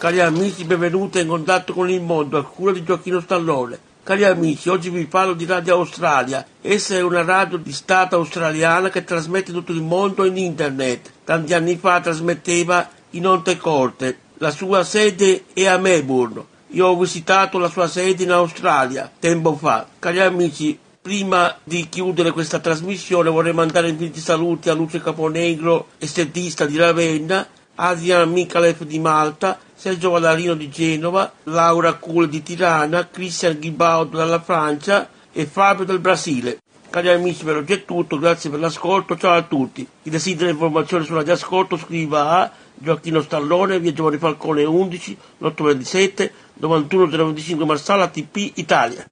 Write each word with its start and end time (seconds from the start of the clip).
Cari 0.00 0.18
amici, 0.18 0.64
benvenuti 0.64 1.20
in 1.20 1.26
contatto 1.26 1.74
con 1.74 1.90
il 1.90 2.00
mondo, 2.00 2.38
a 2.38 2.44
cura 2.44 2.72
di 2.72 2.82
Gioacchino 2.82 3.20
Stallone. 3.20 3.78
Cari 4.02 4.24
amici, 4.24 4.70
oggi 4.70 4.88
vi 4.88 5.04
parlo 5.04 5.34
di 5.34 5.44
Radio 5.44 5.74
Australia. 5.74 6.42
Essa 6.62 6.94
è 6.94 7.02
una 7.02 7.22
radio 7.22 7.58
di 7.58 7.70
Stato 7.70 8.16
australiana 8.16 8.88
che 8.88 9.04
trasmette 9.04 9.52
tutto 9.52 9.72
il 9.72 9.82
mondo 9.82 10.24
in 10.24 10.38
internet. 10.38 11.10
Tanti 11.22 11.52
anni 11.52 11.76
fa 11.76 12.00
trasmetteva 12.00 12.88
in 13.10 13.26
onde 13.26 13.58
corte. 13.58 14.18
La 14.38 14.50
sua 14.50 14.84
sede 14.84 15.44
è 15.52 15.66
a 15.66 15.76
Melbourne. 15.76 16.44
Io 16.68 16.86
ho 16.86 16.98
visitato 16.98 17.58
la 17.58 17.68
sua 17.68 17.86
sede 17.86 18.22
in 18.22 18.30
Australia 18.30 19.12
tempo 19.18 19.54
fa. 19.54 19.86
Cari 19.98 20.20
amici, 20.20 20.78
prima 21.02 21.58
di 21.62 21.90
chiudere 21.90 22.30
questa 22.30 22.58
trasmissione 22.58 23.28
vorrei 23.28 23.52
mandare 23.52 23.90
infiniti 23.90 24.20
saluti 24.20 24.70
a 24.70 24.72
Luce 24.72 25.02
Caponegro, 25.02 25.88
estetista 25.98 26.64
di 26.64 26.78
Ravenna, 26.78 27.46
Adrian 27.82 28.30
Mikalev 28.30 28.82
di 28.84 28.98
Malta, 28.98 29.58
Sergio 29.74 30.10
Vallarino 30.10 30.52
di 30.54 30.68
Genova, 30.68 31.32
Laura 31.44 31.94
Cule 31.94 32.28
di 32.28 32.42
Tirana, 32.42 33.08
Christian 33.08 33.58
Ghibaudo 33.58 34.18
dalla 34.18 34.40
Francia 34.40 35.08
e 35.32 35.46
Fabio 35.46 35.84
del 35.86 35.98
Brasile. 35.98 36.58
Cari 36.90 37.08
amici, 37.08 37.42
per 37.42 37.56
oggi 37.56 37.72
è 37.72 37.84
tutto, 37.86 38.18
grazie 38.18 38.50
per 38.50 38.58
l'ascolto, 38.58 39.16
ciao 39.16 39.34
a 39.34 39.42
tutti. 39.42 39.86
Chi 40.02 40.10
desidera 40.10 40.50
informazioni 40.50 41.06
sulla 41.06 41.22
di 41.22 41.30
ascolto 41.30 41.78
scriva 41.78 42.30
a 42.30 42.50
Gioacchino 42.74 43.22
Stallone, 43.22 43.78
via 43.78 43.92
Giovanni 43.94 44.18
Falcone 44.18 44.64
11, 44.64 45.16
827, 45.38 46.32
91 46.54 47.06
025 47.06 47.64
Marsala, 47.64 48.08
TP 48.08 48.52
Italia. 48.56 49.06